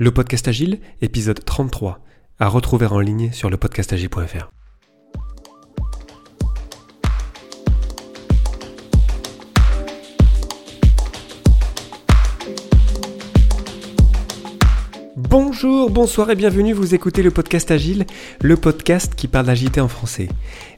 Le 0.00 0.12
podcast 0.12 0.46
Agile, 0.46 0.78
épisode 1.02 1.44
33, 1.44 1.98
à 2.38 2.46
retrouver 2.46 2.86
en 2.86 3.00
ligne 3.00 3.32
sur 3.32 3.50
le 3.50 3.56
podcastagile.fr. 3.56 4.48
Bonjour, 15.16 15.90
bonsoir 15.90 16.30
et 16.30 16.36
bienvenue, 16.36 16.72
vous 16.72 16.94
écoutez 16.94 17.24
le 17.24 17.32
podcast 17.32 17.72
Agile, 17.72 18.06
le 18.40 18.56
podcast 18.56 19.16
qui 19.16 19.26
parle 19.26 19.46
d'agilité 19.46 19.80
en 19.80 19.88
français. 19.88 20.28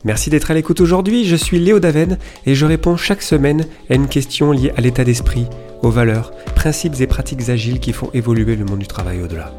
Merci 0.02 0.30
d'être 0.30 0.50
à 0.50 0.54
l'écoute 0.54 0.80
aujourd'hui, 0.80 1.26
je 1.26 1.36
suis 1.36 1.58
Léo 1.58 1.78
Daven 1.78 2.16
et 2.46 2.54
je 2.54 2.64
réponds 2.64 2.96
chaque 2.96 3.20
semaine 3.20 3.66
à 3.90 3.96
une 3.96 4.08
question 4.08 4.50
liée 4.52 4.72
à 4.78 4.80
l'état 4.80 5.04
d'esprit, 5.04 5.46
aux 5.82 5.90
valeurs, 5.90 6.32
principes 6.54 7.00
et 7.00 7.06
pratiques 7.06 7.48
agiles 7.48 7.80
qui 7.80 7.92
font 7.92 8.10
évoluer 8.12 8.56
le 8.56 8.64
monde 8.64 8.80
du 8.80 8.86
travail 8.86 9.22
au-delà. 9.22 9.52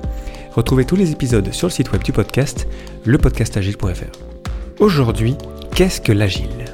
Retrouvez 0.52 0.86
tous 0.86 0.96
les 0.96 1.12
épisodes 1.12 1.52
sur 1.52 1.68
le 1.68 1.71
site 1.71 1.92
web 1.92 2.04
du 2.04 2.12
podcast, 2.12 2.68
lepodcastagile.fr. 3.06 4.20
Aujourd'hui, 4.79 5.36
qu'est-ce 5.74 6.02
que 6.02 6.12
l'agile? 6.12 6.65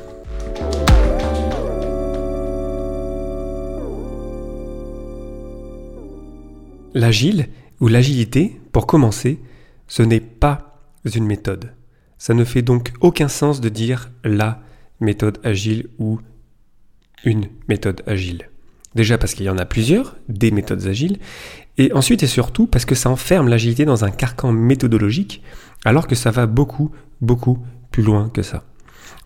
L'agile, 6.93 7.49
ou 7.79 7.87
l'agilité, 7.87 8.59
pour 8.71 8.87
commencer, 8.87 9.39
ce 9.87 10.01
n'est 10.01 10.19
pas 10.19 10.79
une 11.15 11.25
méthode. 11.25 11.73
Ça 12.17 12.33
ne 12.33 12.43
fait 12.43 12.63
donc 12.63 12.91
aucun 13.01 13.27
sens 13.27 13.61
de 13.61 13.69
dire 13.69 14.09
la 14.23 14.61
méthode 14.99 15.37
agile 15.43 15.87
ou 15.99 16.19
une 17.23 17.49
méthode 17.67 18.01
agile. 18.07 18.49
Déjà 18.97 19.19
parce 19.19 19.35
qu'il 19.35 19.45
y 19.45 19.49
en 19.49 19.59
a 19.59 19.65
plusieurs, 19.65 20.15
des 20.27 20.49
méthodes 20.49 20.87
agiles, 20.87 21.19
et 21.77 21.93
ensuite 21.93 22.23
et 22.23 22.27
surtout 22.27 22.65
parce 22.65 22.83
que 22.83 22.95
ça 22.95 23.11
enferme 23.11 23.47
l'agilité 23.47 23.85
dans 23.85 24.03
un 24.03 24.09
carcan 24.09 24.51
méthodologique, 24.51 25.43
alors 25.85 26.07
que 26.07 26.15
ça 26.15 26.31
va 26.31 26.47
beaucoup, 26.47 26.89
beaucoup 27.21 27.59
plus 27.91 28.01
loin 28.01 28.29
que 28.33 28.41
ça. 28.41 28.63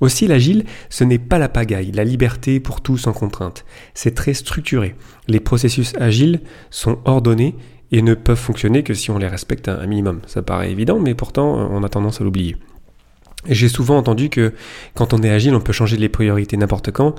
Aussi, 0.02 0.28
l'agile, 0.28 0.66
ce 0.90 1.06
n'est 1.06 1.20
pas 1.20 1.40
la 1.40 1.48
pagaille, 1.48 1.94
la 1.94 2.04
liberté 2.04 2.60
pour 2.60 2.82
tout 2.82 2.98
sans 2.98 3.14
contrainte. 3.14 3.64
C'est 3.94 4.14
très 4.14 4.34
structuré. 4.34 4.98
Les 5.30 5.40
processus 5.40 5.96
agiles 5.96 6.42
sont 6.70 7.00
ordonnés 7.06 7.56
et 7.94 8.02
ne 8.02 8.14
peuvent 8.14 8.38
fonctionner 8.38 8.84
que 8.84 8.94
si 8.94 9.10
on 9.10 9.18
les 9.18 9.28
respecte 9.28 9.70
un 9.70 9.88
minimum. 9.88 10.20
Ça 10.28 10.42
paraît 10.42 10.72
évident, 10.72 11.00
mais 11.00 11.16
pourtant, 11.16 11.56
on 11.72 11.82
a 11.82 11.88
tendance 11.88 12.20
à 12.20 12.26
l'oublier. 12.26 12.58
J'ai 13.48 13.70
souvent 13.70 13.98
entendu 13.98 14.30
que 14.30 14.54
quand 14.96 15.14
on 15.14 15.24
est 15.24 15.30
agile, 15.30 15.56
on 15.56 15.62
peut 15.62 15.72
changer 15.72 15.96
les 15.96 16.10
priorités 16.10 16.58
n'importe 16.58 16.92
quand. 16.92 17.16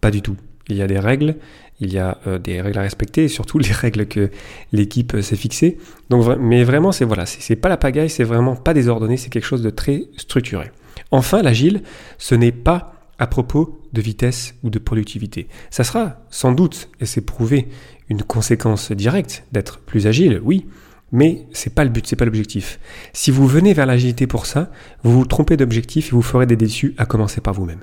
Pas 0.00 0.12
du 0.12 0.22
tout. 0.22 0.36
Il 0.68 0.76
y 0.76 0.82
a 0.82 0.86
des 0.86 0.98
règles, 0.98 1.36
il 1.80 1.92
y 1.92 1.98
a 1.98 2.18
euh, 2.26 2.38
des 2.38 2.60
règles 2.60 2.78
à 2.78 2.82
respecter, 2.82 3.28
surtout 3.28 3.58
les 3.60 3.72
règles 3.72 4.06
que 4.06 4.30
l'équipe 4.72 5.14
euh, 5.14 5.22
s'est 5.22 5.36
fixées. 5.36 5.78
Donc, 6.10 6.26
mais 6.38 6.64
vraiment, 6.64 6.92
c'est 6.92 7.04
voilà, 7.04 7.26
c'est 7.26 7.56
pas 7.56 7.68
la 7.68 7.76
pagaille, 7.76 8.10
c'est 8.10 8.24
vraiment 8.24 8.56
pas 8.56 8.74
désordonné, 8.74 9.16
c'est 9.16 9.30
quelque 9.30 9.46
chose 9.46 9.62
de 9.62 9.70
très 9.70 10.04
structuré. 10.16 10.70
Enfin, 11.10 11.42
l'agile, 11.42 11.82
ce 12.18 12.34
n'est 12.34 12.52
pas 12.52 12.92
à 13.18 13.26
propos 13.26 13.80
de 13.92 14.00
vitesse 14.00 14.54
ou 14.62 14.70
de 14.70 14.78
productivité. 14.78 15.48
Ça 15.70 15.84
sera 15.84 16.18
sans 16.30 16.52
doute, 16.52 16.90
et 17.00 17.06
c'est 17.06 17.22
prouvé, 17.22 17.68
une 18.08 18.22
conséquence 18.22 18.92
directe 18.92 19.44
d'être 19.52 19.80
plus 19.80 20.06
agile, 20.06 20.40
oui, 20.44 20.66
mais 21.12 21.46
c'est 21.52 21.74
pas 21.74 21.84
le 21.84 21.90
but, 21.90 22.06
c'est 22.06 22.16
pas 22.16 22.24
l'objectif. 22.24 22.78
Si 23.12 23.30
vous 23.30 23.46
venez 23.46 23.72
vers 23.74 23.86
l'agilité 23.86 24.26
pour 24.26 24.46
ça, 24.46 24.70
vous 25.02 25.12
vous 25.12 25.24
trompez 25.24 25.56
d'objectif 25.56 26.08
et 26.08 26.10
vous 26.10 26.22
ferez 26.22 26.46
des 26.46 26.56
déçus 26.56 26.94
à 26.98 27.06
commencer 27.06 27.40
par 27.40 27.54
vous-même. 27.54 27.80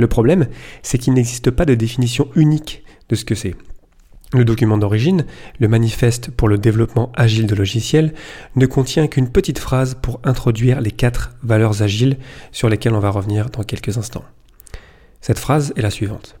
Le 0.00 0.06
problème, 0.06 0.46
c'est 0.82 0.96
qu'il 0.96 1.12
n'existe 1.12 1.50
pas 1.50 1.66
de 1.66 1.74
définition 1.74 2.28
unique 2.34 2.84
de 3.10 3.16
ce 3.16 3.26
que 3.26 3.34
c'est. 3.34 3.54
Le 4.32 4.46
document 4.46 4.78
d'origine, 4.78 5.26
le 5.58 5.68
manifeste 5.68 6.30
pour 6.30 6.48
le 6.48 6.56
développement 6.56 7.12
agile 7.16 7.46
de 7.46 7.54
logiciels, 7.54 8.14
ne 8.56 8.64
contient 8.64 9.08
qu'une 9.08 9.28
petite 9.28 9.58
phrase 9.58 9.98
pour 10.00 10.18
introduire 10.24 10.80
les 10.80 10.90
quatre 10.90 11.32
valeurs 11.42 11.82
agiles 11.82 12.16
sur 12.50 12.70
lesquelles 12.70 12.94
on 12.94 13.00
va 13.00 13.10
revenir 13.10 13.50
dans 13.50 13.62
quelques 13.62 13.98
instants. 13.98 14.24
Cette 15.20 15.38
phrase 15.38 15.74
est 15.76 15.82
la 15.82 15.90
suivante. 15.90 16.40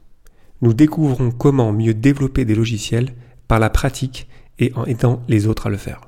Nous 0.62 0.72
découvrons 0.72 1.30
comment 1.30 1.70
mieux 1.70 1.92
développer 1.92 2.46
des 2.46 2.54
logiciels 2.54 3.12
par 3.46 3.58
la 3.58 3.68
pratique 3.68 4.26
et 4.58 4.72
en 4.74 4.86
aidant 4.86 5.22
les 5.28 5.46
autres 5.46 5.66
à 5.66 5.70
le 5.70 5.76
faire. 5.76 6.00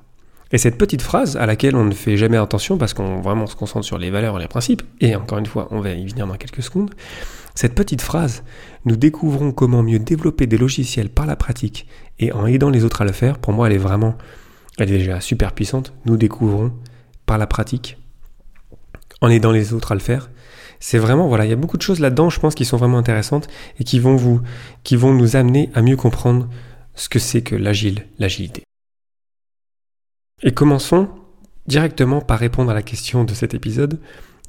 Et 0.52 0.58
cette 0.58 0.76
petite 0.76 1.00
phrase, 1.00 1.36
à 1.38 1.46
laquelle 1.46 1.74
on 1.76 1.84
ne 1.84 1.92
fait 1.92 2.18
jamais 2.18 2.36
attention 2.36 2.76
parce 2.76 2.92
qu'on 2.92 3.20
vraiment 3.20 3.46
se 3.46 3.56
concentre 3.56 3.86
sur 3.86 3.96
les 3.96 4.10
valeurs 4.10 4.38
et 4.38 4.42
les 4.42 4.48
principes, 4.48 4.82
et 5.00 5.16
encore 5.16 5.38
une 5.38 5.46
fois, 5.46 5.66
on 5.70 5.80
va 5.80 5.92
y 5.92 6.06
venir 6.06 6.26
dans 6.26 6.36
quelques 6.36 6.62
secondes, 6.62 6.90
cette 7.54 7.74
petite 7.74 8.02
phrase, 8.02 8.44
nous 8.84 8.96
découvrons 8.96 9.52
comment 9.52 9.82
mieux 9.82 9.98
développer 9.98 10.46
des 10.46 10.58
logiciels 10.58 11.10
par 11.10 11.26
la 11.26 11.36
pratique 11.36 11.86
et 12.18 12.32
en 12.32 12.46
aidant 12.46 12.70
les 12.70 12.84
autres 12.84 13.02
à 13.02 13.04
le 13.04 13.12
faire, 13.12 13.38
pour 13.38 13.52
moi 13.52 13.66
elle 13.66 13.74
est 13.74 13.78
vraiment, 13.78 14.16
elle 14.78 14.90
est 14.90 14.98
déjà 14.98 15.20
super 15.20 15.52
puissante, 15.52 15.92
nous 16.06 16.16
découvrons 16.16 16.72
par 17.26 17.38
la 17.38 17.46
pratique, 17.46 17.98
en 19.20 19.28
aidant 19.28 19.52
les 19.52 19.72
autres 19.72 19.92
à 19.92 19.94
le 19.94 20.00
faire. 20.00 20.30
C'est 20.80 20.98
vraiment, 20.98 21.28
voilà, 21.28 21.44
il 21.44 21.50
y 21.50 21.52
a 21.52 21.56
beaucoup 21.56 21.76
de 21.76 21.82
choses 21.82 22.00
là-dedans, 22.00 22.28
je 22.28 22.40
pense, 22.40 22.56
qui 22.56 22.64
sont 22.64 22.76
vraiment 22.76 22.98
intéressantes 22.98 23.48
et 23.78 23.84
qui 23.84 24.00
vont 24.00 24.16
vous, 24.16 24.40
qui 24.82 24.96
vont 24.96 25.14
nous 25.14 25.36
amener 25.36 25.70
à 25.74 25.82
mieux 25.82 25.96
comprendre 25.96 26.48
ce 26.94 27.08
que 27.08 27.20
c'est 27.20 27.42
que 27.42 27.54
l'agile, 27.54 28.06
l'agilité. 28.18 28.64
Et 30.42 30.52
commençons 30.52 31.08
directement 31.66 32.20
par 32.20 32.40
répondre 32.40 32.70
à 32.72 32.74
la 32.74 32.82
question 32.82 33.22
de 33.22 33.32
cet 33.32 33.54
épisode. 33.54 34.00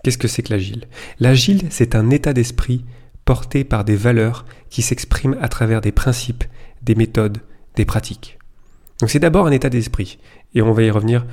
Qu'est-ce 0.04 0.18
que 0.18 0.28
c'est 0.28 0.44
que 0.44 0.54
l'agile? 0.54 0.88
L'agile, 1.20 1.64
c'est 1.70 1.96
un 1.96 2.10
état 2.10 2.34
d'esprit 2.34 2.84
porté 3.26 3.64
par 3.64 3.86
des 3.86 3.96
valeurs 3.96 4.46
qui 4.70 4.82
s'expriment 4.82 5.38
à 5.42 5.48
travers 5.48 5.80
des 5.80 5.94
principes, 5.94 6.44
des 6.82 6.96
méthodes, 6.96 7.40
des 7.76 7.86
pratiques. 7.86 8.38
Donc 9.00 9.10
c'est 9.10 9.20
d'abord 9.20 9.48
un 9.48 9.52
état 9.52 9.70
d'esprit, 9.70 10.20
et 10.54 10.62
on 10.62 10.74
va 10.74 10.84
y 10.84 10.92
revenir 10.92 11.26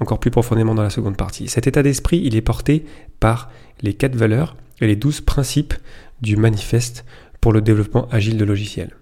encore 0.00 0.20
plus 0.20 0.30
profondément 0.30 0.74
dans 0.74 0.82
la 0.82 0.90
seconde 0.90 1.16
partie. 1.16 1.48
Cet 1.48 1.66
état 1.66 1.82
d'esprit, 1.82 2.20
il 2.24 2.36
est 2.36 2.42
porté 2.42 2.84
par 3.20 3.50
les 3.82 3.94
quatre 3.94 4.16
valeurs 4.16 4.56
et 4.80 4.86
les 4.86 4.96
douze 4.96 5.20
principes 5.20 5.74
du 6.20 6.36
manifeste 6.36 7.04
pour 7.40 7.52
le 7.52 7.60
développement 7.60 8.08
agile 8.10 8.36
de 8.36 8.44
logiciels. 8.44 8.96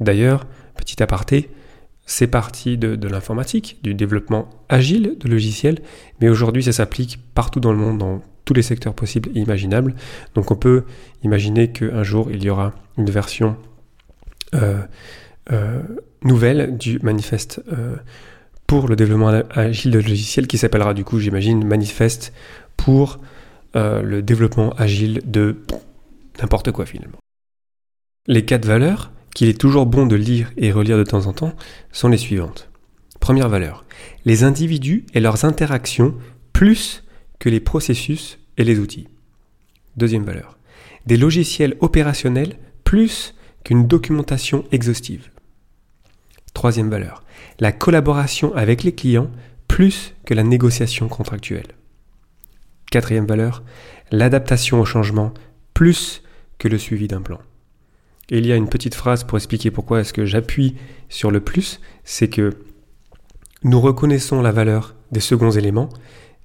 D'ailleurs, 0.00 0.46
petit 0.76 1.02
aparté, 1.02 1.50
c'est 2.06 2.26
parti 2.26 2.78
de, 2.78 3.08
l'informatique, 3.08 3.78
du 3.82 3.94
développement 3.94 4.48
agile 4.68 5.16
de 5.18 5.28
logiciels, 5.28 5.80
mais 6.20 6.28
aujourd'hui 6.28 6.62
ça 6.62 6.72
s'applique 6.72 7.20
partout 7.34 7.60
dans 7.60 7.72
le 7.72 7.78
monde, 7.78 7.98
dans 7.98 8.22
tous 8.48 8.54
les 8.54 8.62
secteurs 8.62 8.94
possibles 8.94 9.28
et 9.34 9.40
imaginables. 9.40 9.94
Donc 10.34 10.50
on 10.50 10.56
peut 10.56 10.84
imaginer 11.22 11.70
qu'un 11.70 12.02
jour 12.02 12.30
il 12.30 12.42
y 12.42 12.48
aura 12.48 12.72
une 12.96 13.10
version 13.10 13.58
euh, 14.54 14.80
euh, 15.52 15.82
nouvelle 16.22 16.78
du 16.78 16.98
manifeste 17.00 17.62
euh, 17.70 17.96
pour 18.66 18.88
le 18.88 18.96
développement 18.96 19.28
agile 19.50 19.90
de 19.90 19.98
logiciels 19.98 20.46
qui 20.46 20.56
s'appellera 20.56 20.94
du 20.94 21.04
coup, 21.04 21.20
j'imagine, 21.20 21.62
manifeste 21.62 22.32
pour 22.78 23.20
le 23.74 24.22
développement 24.22 24.72
agile 24.78 25.20
de 25.24 25.56
n'importe 26.40 26.72
quoi 26.72 26.84
finalement. 26.86 27.18
Les 28.26 28.44
quatre 28.44 28.64
valeurs 28.64 29.12
qu'il 29.34 29.48
est 29.48 29.60
toujours 29.60 29.86
bon 29.86 30.06
de 30.06 30.16
lire 30.16 30.50
et 30.56 30.72
relire 30.72 30.96
de 30.96 31.04
temps 31.04 31.26
en 31.26 31.32
temps 31.32 31.52
sont 31.92 32.08
les 32.08 32.16
suivantes. 32.16 32.70
Première 33.20 33.48
valeur, 33.48 33.84
les 34.24 34.42
individus 34.42 35.04
et 35.14 35.20
leurs 35.20 35.44
interactions 35.44 36.14
plus 36.52 37.04
que 37.38 37.48
les 37.48 37.60
processus 37.60 38.37
et 38.58 38.64
les 38.64 38.78
outils. 38.78 39.08
Deuxième 39.96 40.24
valeur, 40.24 40.58
des 41.06 41.16
logiciels 41.16 41.76
opérationnels 41.80 42.58
plus 42.84 43.34
qu'une 43.64 43.86
documentation 43.86 44.64
exhaustive. 44.70 45.30
Troisième 46.52 46.90
valeur, 46.90 47.24
la 47.60 47.72
collaboration 47.72 48.54
avec 48.54 48.82
les 48.82 48.94
clients 48.94 49.30
plus 49.68 50.14
que 50.24 50.34
la 50.34 50.42
négociation 50.42 51.08
contractuelle. 51.08 51.68
Quatrième 52.90 53.26
valeur, 53.26 53.62
l'adaptation 54.10 54.80
au 54.80 54.84
changement 54.84 55.32
plus 55.74 56.22
que 56.58 56.68
le 56.68 56.78
suivi 56.78 57.06
d'un 57.06 57.20
plan. 57.20 57.38
Et 58.30 58.38
il 58.38 58.46
y 58.46 58.52
a 58.52 58.56
une 58.56 58.68
petite 58.68 58.94
phrase 58.94 59.24
pour 59.24 59.38
expliquer 59.38 59.70
pourquoi 59.70 60.00
est-ce 60.00 60.12
que 60.12 60.26
j'appuie 60.26 60.76
sur 61.08 61.30
le 61.30 61.40
plus, 61.40 61.80
c'est 62.04 62.28
que 62.28 62.58
nous 63.62 63.80
reconnaissons 63.80 64.42
la 64.42 64.52
valeur 64.52 64.94
des 65.12 65.20
seconds 65.20 65.50
éléments, 65.50 65.88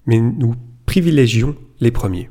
mais 0.05 0.19
nous 0.19 0.55
privilégions 0.93 1.55
les 1.79 1.89
premiers. 1.89 2.29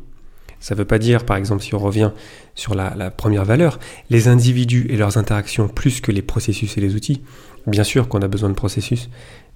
Ça 0.61 0.77
ne 0.77 0.79
veut 0.79 0.85
pas 0.85 1.01
dire, 1.01 1.27
par 1.27 1.37
exemple, 1.37 1.65
si 1.65 1.75
on 1.75 1.81
revient 1.81 2.13
sur 2.55 2.77
la, 2.77 3.11
première 3.11 3.45
valeur, 3.45 3.81
les 4.09 4.29
individus 4.29 4.87
et 4.89 4.97
leurs 4.97 5.17
interactions 5.17 5.67
plus 5.67 6.01
que 6.01 6.13
les 6.13 6.23
processus 6.23 6.79
et 6.79 6.81
les 6.81 6.95
outils. 6.95 7.23
Bien 7.67 7.83
sûr 7.83 8.07
qu'on 8.07 8.23
a 8.23 8.29
besoin 8.29 8.51
de 8.51 8.55
processus, 8.55 9.11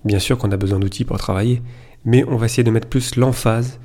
bien 0.04 0.18
sûr 0.18 0.38
qu'on 0.38 0.50
a 0.50 0.56
besoin 0.56 0.80
d'outils 0.80 1.04
pour 1.04 1.18
travailler, 1.18 1.62
mais 2.04 2.24
on 2.24 2.36
va 2.36 2.46
essayer 2.46 2.64
de 2.64 2.70
mettre 2.72 2.88
plus 2.88 3.14
l'emphase, 3.14 3.78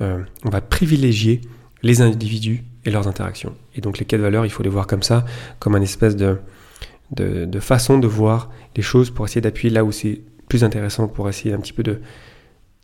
euh, 0.00 0.18
on 0.44 0.50
va 0.50 0.60
privilégier 0.60 1.42
les 1.84 2.00
individus 2.00 2.64
et 2.84 2.90
leurs 2.90 3.06
interactions. 3.06 3.54
Et 3.76 3.80
donc 3.80 4.00
les 4.00 4.04
quatre 4.04 4.20
valeurs, 4.20 4.46
il 4.46 4.50
faut 4.50 4.64
les 4.64 4.68
voir 4.68 4.88
comme 4.88 5.04
ça, 5.04 5.24
comme 5.60 5.76
un 5.76 5.80
espèce 5.80 6.16
de, 6.16 6.40
façon 7.60 7.98
de 7.98 8.08
voir 8.08 8.50
les 8.74 8.82
choses 8.82 9.10
pour 9.10 9.26
essayer 9.26 9.40
d'appuyer 9.40 9.72
là 9.72 9.84
où 9.84 9.92
c'est 9.92 10.22
plus 10.48 10.64
intéressant, 10.64 11.06
pour 11.06 11.28
essayer 11.28 11.54
un 11.54 11.60
petit 11.60 11.72
peu 11.72 11.84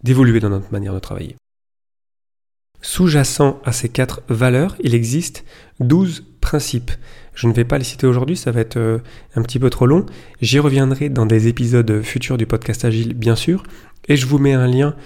d'évoluer 0.04 0.38
dans 0.38 0.50
notre 0.50 0.70
manière 0.70 0.94
de 0.94 1.00
travailler. 1.00 1.34
Sous-jacent 2.82 3.60
à 3.64 3.70
ces 3.70 3.88
quatre 3.88 4.22
valeurs, 4.28 4.76
il 4.82 4.94
existe 4.94 5.44
12 5.78 6.24
principes. 6.40 6.90
Je 7.32 7.46
ne 7.46 7.52
vais 7.52 7.64
pas 7.64 7.78
les 7.78 7.84
citer 7.84 8.06
aujourd'hui, 8.08 8.36
ça 8.36 8.50
va 8.50 8.60
être 8.60 8.76
euh, 8.76 8.98
un 9.36 9.42
petit 9.42 9.60
peu 9.60 9.70
trop 9.70 9.86
long. 9.86 10.04
J'y 10.40 10.58
reviendrai 10.58 11.08
dans 11.08 11.24
des 11.24 11.46
épisodes 11.46 12.02
futurs 12.02 12.36
du 12.36 12.44
podcast 12.44 12.84
Agile, 12.84 13.14
bien 13.14 13.36
sûr. 13.36 13.62
Et 14.08 14.16
je 14.16 14.26
vous 14.26 14.38
mets 14.38 14.52
un 14.52 14.66
lien 14.66 14.96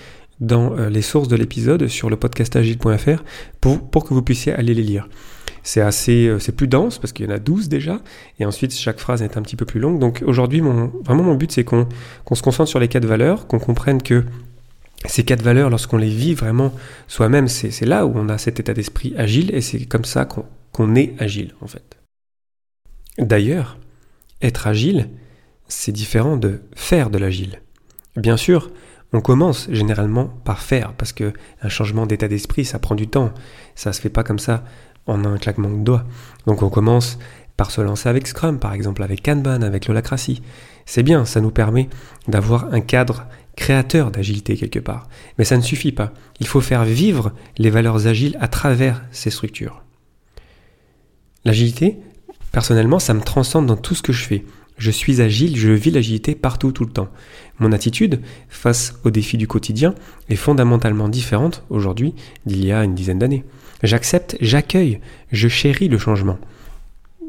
dans 0.41 0.77
euh, 0.77 0.89
les 0.89 1.03
sources 1.03 1.29
de 1.29 1.37
l'épisode 1.37 1.87
sur 1.87 2.09
le 2.09 2.17
podcastagile.fr 2.17 3.23
pour, 3.61 3.91
pour 3.91 4.05
que 4.05 4.15
vous 4.15 4.23
puissiez 4.23 4.55
aller 4.55 4.75
les 4.75 4.83
lire. 4.83 5.09
C'est 5.63 5.81
assez, 5.81 6.29
euh, 6.29 6.39
c'est 6.39 6.53
plus 6.53 6.69
dense 6.69 6.99
parce 6.99 7.13
qu'il 7.13 7.27
y 7.27 7.29
en 7.29 7.35
a 7.35 7.39
12 7.39 7.69
déjà, 7.69 8.01
et 8.39 8.47
ensuite 8.47 8.73
chaque 8.73 9.01
phrase 9.01 9.21
est 9.21 9.37
un 9.37 9.43
petit 9.43 9.57
peu 9.57 9.67
plus 9.67 9.81
longue. 9.81 9.99
Donc 9.99 10.23
aujourd'hui, 10.25 10.61
vraiment 10.61 11.25
mon 11.25 11.35
but 11.35 11.53
c'est 11.53 11.65
qu'on 11.65 11.87
se 12.33 12.43
concentre 12.43 12.71
sur 12.71 12.79
les 12.79 12.89
quatre 12.89 13.05
valeurs, 13.05 13.47
qu'on 13.47 13.59
comprenne 13.59 14.01
que 14.01 14.25
ces 15.05 15.25
quatre 15.25 15.43
valeurs, 15.43 15.71
lorsqu'on 15.71 15.99
les 15.99 16.09
vit 16.09 16.35
vraiment 16.35 16.73
soi-même, 17.07 17.49
c'est 17.49 17.85
là 17.85 18.07
où 18.07 18.13
on 18.17 18.29
a 18.29 18.39
cet 18.39 18.59
état 18.61 18.75
d'esprit 18.75 19.15
agile, 19.17 19.55
et 19.55 19.61
c'est 19.61 19.85
comme 19.85 20.05
ça 20.05 20.25
qu'on 20.25 20.95
est 20.95 21.15
agile 21.21 21.55
en 21.61 21.67
fait. 21.67 21.99
D'ailleurs, 23.19 23.79
être 24.43 24.67
agile, 24.67 25.09
c'est 25.69 25.93
différent 25.93 26.37
de 26.37 26.61
faire 26.75 27.11
de 27.11 27.19
l'agile. 27.19 27.61
Bien 28.17 28.37
sûr, 28.37 28.71
on 29.13 29.21
commence 29.21 29.69
généralement 29.71 30.27
par 30.45 30.61
faire, 30.61 30.93
parce 30.95 31.13
que 31.13 31.33
un 31.63 31.69
changement 31.69 32.07
d'état 32.07 32.29
d'esprit, 32.29 32.65
ça 32.65 32.79
prend 32.79 32.95
du 32.95 33.09
temps. 33.09 33.33
Ça 33.75 33.93
se 33.93 34.01
fait 34.01 34.11
pas 34.11 34.25
comme 34.25 34.39
ça 34.39 34.65
en 35.07 35.25
un 35.25 35.39
claquement 35.39 35.71
de 35.71 35.83
doigts. 35.83 36.05
Donc 36.47 36.63
on 36.63 36.71
commence 36.71 37.19
par 37.57 37.71
se 37.71 37.81
lancer 37.81 38.09
avec 38.09 38.27
Scrum, 38.27 38.59
par 38.59 38.75
exemple, 38.75 39.03
avec 39.03 39.23
Kanban, 39.23 39.63
avec 39.63 39.87
l'holacratie. 39.87 40.43
C'est 40.87 41.03
bien, 41.03 41.25
ça 41.25 41.41
nous 41.41 41.51
permet 41.51 41.89
d'avoir 42.29 42.73
un 42.73 42.81
cadre 42.81 43.27
créateur 43.57 44.11
d'agilité 44.11 44.57
quelque 44.57 44.79
part. 44.79 45.09
Mais 45.39 45.45
ça 45.45 45.57
ne 45.57 45.63
suffit 45.63 45.93
pas. 45.93 46.13
Il 46.41 46.47
faut 46.47 46.61
faire 46.61 46.85
vivre 46.85 47.33
les 47.59 47.71
valeurs 47.71 48.07
agiles 48.07 48.37
à 48.41 48.49
travers 48.49 49.05
ces 49.11 49.31
structures. 49.31 49.83
L'agilité, 51.45 51.99
personnellement, 52.53 52.99
ça 52.99 53.15
me 53.15 53.21
transcende 53.21 53.67
dans 53.67 53.77
tout 53.77 53.95
ce 53.95 54.03
que 54.03 54.13
je 54.13 54.25
fais. 54.25 54.45
Je 54.79 54.91
suis 54.91 55.23
agile, 55.23 55.57
je 55.57 55.71
vis 55.71 55.91
l'agilité 55.91 56.35
partout, 56.35 56.71
tout 56.71 56.85
le 56.85 56.93
temps. 56.93 57.09
Mon 57.59 57.73
attitude 57.73 58.21
face 58.49 58.95
aux 59.05 59.11
défis 59.11 59.39
du 59.39 59.49
quotidien 59.49 59.95
est 60.29 60.37
fondamentalement 60.37 61.09
différente 61.09 61.65
aujourd'hui 61.71 62.15
d'il 62.45 62.65
y 62.65 62.73
a 62.73 62.85
une 62.85 62.95
dizaine 62.95 63.19
d'années. 63.19 63.45
J'accepte, 63.83 64.37
j'accueille, 64.41 65.01
je 65.33 65.49
chéris 65.49 65.89
le 65.89 65.99
changement. 65.99 66.39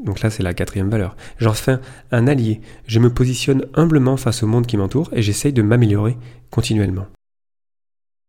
Donc 0.06 0.22
là, 0.22 0.30
c'est 0.30 0.44
la 0.44 0.54
quatrième 0.54 0.90
valeur. 0.90 1.16
J'en 1.38 1.54
fais 1.54 1.78
un 2.12 2.28
allié. 2.28 2.62
Je 2.86 3.00
me 3.00 3.10
positionne 3.10 3.66
humblement 3.74 4.18
face 4.18 4.44
au 4.44 4.48
monde 4.48 4.68
qui 4.68 4.78
m'entoure 4.78 5.10
et 5.14 5.22
j'essaye 5.22 5.54
de 5.54 5.62
m'améliorer 5.62 6.18
continuellement. 6.52 7.08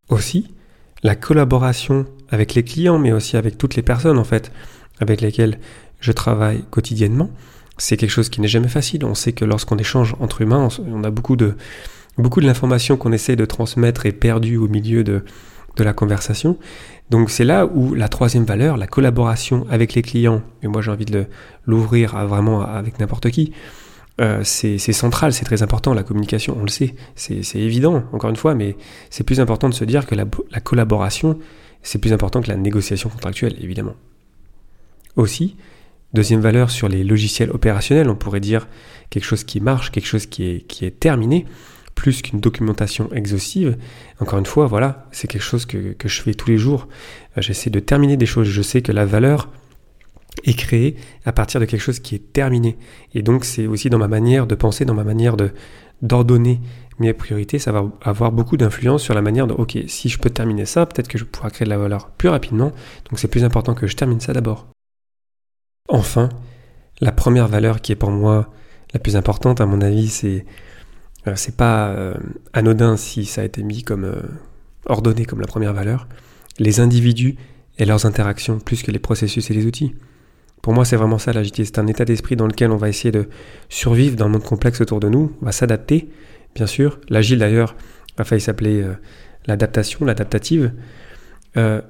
Aussi, 0.08 0.54
la 1.02 1.14
collaboration 1.14 2.06
avec 2.30 2.54
les 2.54 2.64
clients, 2.64 2.98
mais 2.98 3.12
aussi 3.12 3.36
avec 3.36 3.58
toutes 3.58 3.76
les 3.76 3.82
personnes 3.82 4.18
en 4.18 4.24
fait 4.24 4.52
avec 5.00 5.20
lesquelles 5.20 5.60
je 6.00 6.12
travaille 6.12 6.64
quotidiennement, 6.70 7.30
c'est 7.76 7.96
quelque 7.96 8.10
chose 8.10 8.28
qui 8.28 8.40
n'est 8.40 8.48
jamais 8.48 8.68
facile. 8.68 9.04
On 9.04 9.14
sait 9.14 9.32
que 9.32 9.44
lorsqu'on 9.44 9.76
échange 9.76 10.16
entre 10.20 10.40
humains, 10.40 10.68
on 10.86 11.04
a 11.04 11.10
beaucoup 11.10 11.36
de, 11.36 11.54
beaucoup 12.16 12.40
de 12.40 12.46
l'information 12.46 12.96
qu'on 12.96 13.12
essaie 13.12 13.36
de 13.36 13.44
transmettre 13.44 14.06
est 14.06 14.12
perdue 14.12 14.56
au 14.56 14.68
milieu 14.68 15.04
de, 15.04 15.22
de 15.78 15.84
la 15.84 15.94
conversation. 15.94 16.58
Donc 17.08 17.30
c'est 17.30 17.44
là 17.44 17.64
où 17.66 17.94
la 17.94 18.08
troisième 18.08 18.44
valeur, 18.44 18.76
la 18.76 18.86
collaboration 18.86 19.66
avec 19.70 19.94
les 19.94 20.02
clients, 20.02 20.42
et 20.62 20.66
moi 20.66 20.82
j'ai 20.82 20.90
envie 20.90 21.06
de 21.06 21.24
l'ouvrir 21.64 22.14
vraiment 22.26 22.60
avec 22.60 22.98
n'importe 22.98 23.30
qui, 23.30 23.52
euh, 24.20 24.40
c'est 24.42 24.78
central, 24.78 25.32
c'est 25.32 25.44
très 25.44 25.62
important, 25.62 25.94
la 25.94 26.02
communication, 26.02 26.56
on 26.58 26.62
le 26.62 26.68
sait, 26.68 26.94
c'est 27.14 27.42
évident, 27.54 28.02
encore 28.12 28.28
une 28.28 28.36
fois, 28.36 28.54
mais 28.54 28.76
c'est 29.08 29.24
plus 29.24 29.40
important 29.40 29.68
de 29.68 29.74
se 29.74 29.84
dire 29.84 30.06
que 30.06 30.14
la, 30.16 30.24
la 30.50 30.60
collaboration, 30.60 31.38
c'est 31.82 32.00
plus 32.00 32.12
important 32.12 32.42
que 32.42 32.48
la 32.48 32.56
négociation 32.56 33.08
contractuelle, 33.08 33.54
évidemment. 33.60 33.94
Aussi, 35.16 35.56
Deuxième 36.14 36.40
valeur 36.40 36.70
sur 36.70 36.88
les 36.88 37.04
logiciels 37.04 37.50
opérationnels, 37.50 38.08
on 38.08 38.14
pourrait 38.14 38.40
dire 38.40 38.66
quelque 39.10 39.24
chose 39.24 39.44
qui 39.44 39.60
marche, 39.60 39.92
quelque 39.92 40.06
chose 40.06 40.24
qui 40.24 40.64
est 40.80 41.00
terminé, 41.00 41.44
plus 41.98 42.22
qu'une 42.22 42.38
documentation 42.38 43.12
exhaustive. 43.12 43.76
Encore 44.20 44.38
une 44.38 44.46
fois, 44.46 44.68
voilà, 44.68 45.08
c'est 45.10 45.26
quelque 45.26 45.42
chose 45.42 45.66
que, 45.66 45.96
je 46.02 46.22
fais 46.22 46.32
tous 46.32 46.48
les 46.48 46.56
jours. 46.56 46.86
Euh, 47.36 47.42
j'essaie 47.42 47.70
de 47.70 47.80
terminer 47.80 48.16
des 48.16 48.24
choses. 48.24 48.46
Je 48.46 48.62
sais 48.62 48.82
que 48.82 48.92
la 48.92 49.04
valeur 49.04 49.48
est 50.44 50.56
créée 50.56 50.94
à 51.24 51.32
partir 51.32 51.58
de 51.60 51.64
quelque 51.64 51.80
chose 51.80 51.98
qui 51.98 52.14
est 52.14 52.32
terminé. 52.32 52.78
Et 53.14 53.22
donc 53.22 53.44
c'est 53.44 53.66
aussi 53.66 53.90
dans 53.90 53.98
ma 53.98 54.06
manière 54.06 54.46
de 54.46 54.54
penser, 54.54 54.84
dans 54.84 54.94
ma 54.94 55.02
manière 55.02 55.36
d'ordonner 56.00 56.60
mes 57.00 57.12
priorités, 57.12 57.58
ça 57.58 57.72
va 57.72 57.84
avoir 58.00 58.30
beaucoup 58.30 58.56
d'influence 58.56 59.02
sur 59.02 59.14
la 59.14 59.22
manière 59.22 59.48
de, 59.48 59.54
ok, 59.54 59.78
si 59.88 60.08
je 60.08 60.20
peux 60.20 60.30
terminer 60.30 60.66
ça, 60.66 60.86
peut-être 60.86 61.08
que 61.08 61.18
je 61.18 61.24
pourrai 61.24 61.50
créer 61.50 61.64
de 61.64 61.70
la 61.70 61.78
valeur 61.78 62.10
plus 62.10 62.28
rapidement. 62.28 62.70
Donc 63.10 63.18
c'est 63.18 63.28
plus 63.28 63.42
important 63.42 63.74
que 63.74 63.88
je 63.88 63.96
termine 63.96 64.20
ça 64.20 64.32
d'abord. 64.32 64.68
Enfin, 65.88 66.28
la 67.00 67.10
première 67.10 67.48
valeur 67.48 67.80
qui 67.80 67.90
est 67.90 67.96
pour 67.96 68.12
moi 68.12 68.52
la 68.94 69.00
plus 69.00 69.16
importante, 69.16 69.60
à 69.60 69.66
mon 69.66 69.80
avis, 69.80 70.08
c'est 70.08 70.44
c'est 71.36 71.56
pas 71.56 71.88
euh, 71.88 72.14
anodin 72.52 72.96
si 72.96 73.24
ça 73.24 73.42
a 73.42 73.44
été 73.44 73.62
mis 73.62 73.82
comme 73.82 74.04
euh, 74.04 74.20
ordonné 74.86 75.24
comme 75.24 75.40
la 75.40 75.46
première 75.46 75.72
valeur. 75.72 76.08
Les 76.58 76.80
individus 76.80 77.36
et 77.78 77.84
leurs 77.84 78.06
interactions 78.06 78.58
plus 78.58 78.82
que 78.82 78.90
les 78.90 78.98
processus 78.98 79.50
et 79.50 79.54
les 79.54 79.66
outils. 79.66 79.94
Pour 80.62 80.72
moi, 80.72 80.84
c'est 80.84 80.96
vraiment 80.96 81.18
ça 81.18 81.32
l'agilité. 81.32 81.64
C'est 81.64 81.78
un 81.78 81.86
état 81.86 82.04
d'esprit 82.04 82.36
dans 82.36 82.46
lequel 82.46 82.72
on 82.72 82.76
va 82.76 82.88
essayer 82.88 83.12
de 83.12 83.28
survivre 83.68 84.16
dans 84.16 84.26
le 84.26 84.32
monde 84.32 84.42
complexe 84.42 84.80
autour 84.80 84.98
de 84.98 85.08
nous. 85.08 85.32
On 85.40 85.46
va 85.46 85.52
s'adapter, 85.52 86.08
bien 86.54 86.66
sûr. 86.66 87.00
L'agile 87.08 87.38
d'ailleurs 87.38 87.76
a 88.16 88.24
failli 88.24 88.40
s'appeler 88.40 88.84
l'adaptation, 89.46 90.04
l'adaptative. 90.04 90.72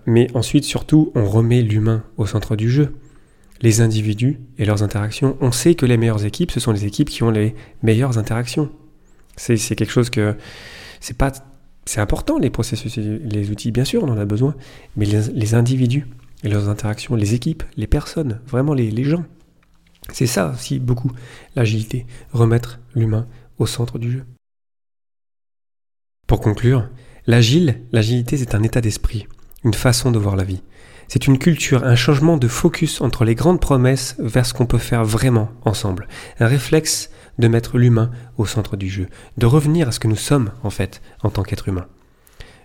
mais 0.04 0.28
ensuite, 0.34 0.64
surtout, 0.64 1.12
on 1.14 1.24
remet 1.24 1.62
l'humain 1.62 2.04
au 2.18 2.26
centre 2.26 2.56
du 2.56 2.70
jeu 2.70 2.92
les 3.60 3.80
individus 3.80 4.38
et 4.58 4.64
leurs 4.64 4.82
interactions. 4.82 5.36
On 5.40 5.52
sait 5.52 5.74
que 5.74 5.86
les 5.86 5.96
meilleures 5.96 6.24
équipes, 6.24 6.50
ce 6.50 6.60
sont 6.60 6.72
les 6.72 6.84
équipes 6.84 7.08
qui 7.08 7.22
ont 7.22 7.30
les 7.30 7.54
meilleures 7.82 8.18
interactions. 8.18 8.70
C'est 9.38 9.76
quelque 9.76 9.90
chose 9.90 10.10
que 10.10 10.36
c'est 11.00 11.16
pas 11.16 11.32
c'est 11.84 12.00
important 12.00 12.38
les 12.38 12.50
processus 12.50 12.96
les 12.96 13.50
outils 13.50 13.72
bien 13.72 13.84
sûr 13.84 14.04
on 14.04 14.10
en 14.10 14.18
a 14.18 14.26
besoin 14.26 14.54
mais 14.96 15.06
les, 15.06 15.54
individus 15.54 16.06
et 16.44 16.50
leurs 16.50 16.68
interactions 16.68 17.14
les 17.14 17.32
équipes 17.32 17.62
les 17.76 17.86
personnes 17.86 18.40
vraiment 18.46 18.74
les, 18.74 18.90
les 18.90 19.04
gens. 19.04 19.24
C'est 20.12 20.26
ça 20.26 20.50
aussi 20.50 20.78
beaucoup 20.78 21.10
l'agilité 21.56 22.06
remettre 22.32 22.80
l'humain 22.94 23.26
au 23.58 23.66
centre 23.66 23.98
du 23.98 24.10
jeu. 24.10 24.24
Pour 26.26 26.40
conclure 26.40 26.88
l'agile 27.26 27.80
l'agilité 27.92 28.36
c'est 28.36 28.54
un 28.54 28.62
état 28.62 28.80
d'esprit 28.82 29.26
une 29.64 29.74
façon 29.74 30.10
de 30.10 30.18
voir 30.18 30.36
la 30.36 30.44
vie. 30.44 30.62
C'est 31.08 31.26
une 31.26 31.38
culture, 31.38 31.84
un 31.84 31.96
changement 31.96 32.36
de 32.36 32.48
focus 32.48 33.00
entre 33.00 33.24
les 33.24 33.34
grandes 33.34 33.60
promesses 33.60 34.14
vers 34.18 34.44
ce 34.44 34.52
qu'on 34.52 34.66
peut 34.66 34.78
faire 34.78 35.04
vraiment 35.04 35.50
ensemble. 35.64 36.06
Un 36.38 36.46
réflexe 36.46 37.10
de 37.38 37.48
mettre 37.48 37.78
l'humain 37.78 38.10
au 38.36 38.46
centre 38.46 38.76
du 38.76 38.88
jeu, 38.88 39.08
de 39.36 39.46
revenir 39.46 39.88
à 39.88 39.92
ce 39.92 40.00
que 40.00 40.08
nous 40.08 40.16
sommes 40.16 40.50
en 40.62 40.70
fait 40.70 41.00
en 41.22 41.30
tant 41.30 41.42
qu'être 41.42 41.68
humain. 41.68 41.86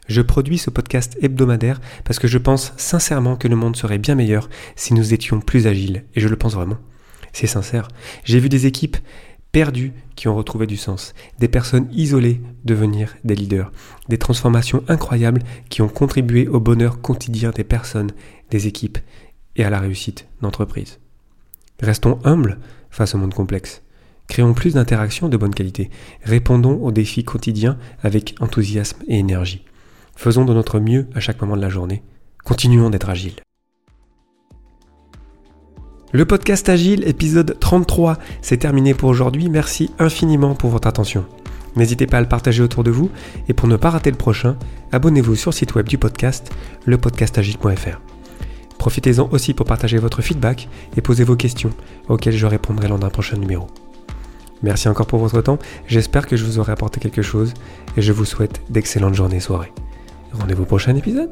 Je 0.08 0.22
produis 0.22 0.58
ce 0.58 0.70
podcast 0.70 1.18
hebdomadaire 1.22 1.80
parce 2.04 2.20
que 2.20 2.28
je 2.28 2.38
pense 2.38 2.74
sincèrement 2.78 3.38
que 3.38 3.48
le 3.48 3.56
monde 3.56 3.76
serait 3.76 4.00
bien 4.00 4.16
meilleur 4.16 4.50
si 4.76 4.94
nous 4.94 5.14
étions 5.14 5.40
plus 5.40 5.66
agiles, 5.68 6.04
et 6.16 6.20
je 6.20 6.28
le 6.28 6.36
pense 6.36 6.56
vraiment. 6.56 6.78
C'est 7.32 7.48
sincère. 7.48 7.88
J'ai 8.26 8.40
vu 8.40 8.50
des 8.50 8.66
équipes 8.66 8.98
perdus 9.54 9.94
qui 10.16 10.28
ont 10.28 10.36
retrouvé 10.36 10.68
du 10.68 10.78
sens, 10.78 11.14
des 11.40 11.48
personnes 11.48 11.88
isolées 11.92 12.42
devenir 12.66 13.16
des 13.24 13.36
leaders, 13.36 13.72
des 14.10 14.18
transformations 14.18 14.84
incroyables 14.88 15.44
qui 15.70 15.82
ont 15.82 15.88
contribué 15.88 16.48
au 16.48 16.60
bonheur 16.60 17.02
quotidien 17.02 17.52
des 17.52 17.64
personnes, 17.64 18.12
des 18.50 18.68
équipes 18.68 18.98
et 19.56 19.64
à 19.64 19.70
la 19.70 19.80
réussite 19.80 20.28
d'entreprises. 20.42 21.00
Restons 21.82 22.20
humbles 22.24 22.58
face 22.90 23.14
au 23.16 23.20
monde 23.20 23.34
complexe. 23.34 23.83
Créons 24.28 24.54
plus 24.54 24.74
d'interactions 24.74 25.30
de 25.30 25.38
bonne 25.38 25.54
qualité. 25.54 25.90
Répondons 26.24 26.80
aux 26.82 26.92
défis 26.92 27.24
quotidiens 27.24 27.78
avec 28.02 28.36
enthousiasme 28.40 29.04
et 29.08 29.20
énergie. 29.20 29.66
Faisons 30.16 30.46
de 30.46 30.54
notre 30.54 30.80
mieux 30.80 31.08
à 31.14 31.20
chaque 31.20 31.42
moment 31.42 31.56
de 31.56 31.62
la 31.62 31.70
journée. 31.70 32.04
Continuons 32.44 32.90
d'être 32.90 33.10
agiles. 33.10 33.42
Le 36.12 36.26
podcast 36.26 36.70
Agile, 36.70 37.08
épisode 37.08 37.58
33, 37.60 38.20
c'est 38.42 38.58
terminé 38.58 38.94
pour 38.94 39.10
aujourd'hui. 39.10 39.50
Merci 39.50 39.90
infiniment 39.98 40.54
pour 40.54 40.70
votre 40.70 40.88
attention. 40.88 41.26
N'hésitez 41.76 42.06
pas 42.06 42.20
à 42.20 42.22
le 42.22 42.28
partager 42.28 42.62
autour 42.62 42.84
de 42.84 42.92
vous 42.92 43.10
et 43.48 43.54
pour 43.54 43.68
ne 43.68 43.78
pas 43.78 43.90
rater 43.90 44.12
le 44.12 44.18
prochain, 44.18 44.56
abonnez-vous 44.92 45.36
sur 45.36 45.50
le 45.50 45.56
site 45.56 45.74
web 45.74 45.90
du 45.90 45.98
podcast, 45.98 46.52
lepodcastagile.fr. 46.86 48.00
Profitez-en 48.78 49.28
aussi 49.32 49.56
pour 49.56 49.66
partager 49.66 49.98
votre 49.98 50.22
feedback 50.22 50.70
et 50.96 51.02
poser 51.02 51.24
vos 51.24 51.36
questions 51.36 51.72
auxquelles 52.10 52.38
je 52.38 52.46
répondrai 52.46 52.88
lors 52.88 53.00
d'un 53.00 53.10
prochain 53.10 53.38
numéro. 53.38 53.68
Merci 54.64 54.88
encore 54.88 55.08
pour 55.08 55.20
votre 55.20 55.42
temps, 55.42 55.60
j'espère 55.88 56.26
que 56.26 56.38
je 56.38 56.46
vous 56.46 56.58
aurai 56.58 56.72
apporté 56.72 57.00
quelque 57.00 57.22
chose 57.22 57.54
et 57.98 58.02
je 58.02 58.14
vous 58.14 58.26
souhaite 58.26 58.62
d'excellentes 58.70 59.14
journées 59.14 59.38
et 59.38 59.42
soirées. 59.42 59.74
Rendez-vous 60.32 60.64
au 60.64 60.66
prochain 60.66 60.96
épisode 60.96 61.30